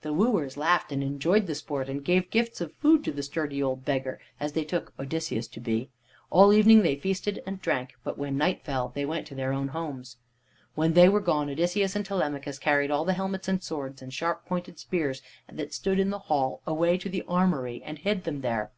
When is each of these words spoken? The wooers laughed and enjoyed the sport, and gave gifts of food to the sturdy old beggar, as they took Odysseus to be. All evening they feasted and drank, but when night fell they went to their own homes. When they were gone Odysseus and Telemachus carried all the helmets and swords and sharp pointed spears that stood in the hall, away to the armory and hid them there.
The 0.00 0.14
wooers 0.14 0.56
laughed 0.56 0.90
and 0.90 1.02
enjoyed 1.02 1.46
the 1.46 1.54
sport, 1.54 1.90
and 1.90 2.02
gave 2.02 2.30
gifts 2.30 2.62
of 2.62 2.72
food 2.76 3.04
to 3.04 3.12
the 3.12 3.22
sturdy 3.22 3.62
old 3.62 3.84
beggar, 3.84 4.18
as 4.40 4.52
they 4.54 4.64
took 4.64 4.94
Odysseus 4.98 5.46
to 5.48 5.60
be. 5.60 5.90
All 6.30 6.54
evening 6.54 6.80
they 6.80 6.96
feasted 6.96 7.42
and 7.46 7.60
drank, 7.60 7.90
but 8.02 8.16
when 8.16 8.38
night 8.38 8.62
fell 8.64 8.88
they 8.94 9.04
went 9.04 9.26
to 9.26 9.34
their 9.34 9.52
own 9.52 9.68
homes. 9.68 10.16
When 10.76 10.94
they 10.94 11.10
were 11.10 11.20
gone 11.20 11.50
Odysseus 11.50 11.94
and 11.94 12.06
Telemachus 12.06 12.58
carried 12.58 12.90
all 12.90 13.04
the 13.04 13.12
helmets 13.12 13.48
and 13.48 13.62
swords 13.62 14.00
and 14.00 14.14
sharp 14.14 14.46
pointed 14.46 14.78
spears 14.78 15.20
that 15.52 15.74
stood 15.74 15.98
in 16.00 16.08
the 16.08 16.18
hall, 16.20 16.62
away 16.66 16.96
to 16.96 17.10
the 17.10 17.22
armory 17.28 17.82
and 17.84 17.98
hid 17.98 18.24
them 18.24 18.40
there. 18.40 18.72